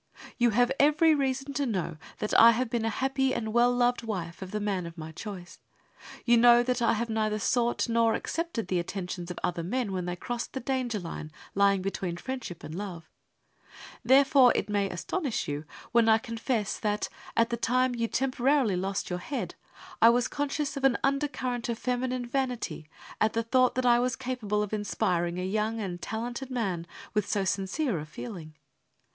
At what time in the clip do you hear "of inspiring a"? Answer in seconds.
24.63-25.45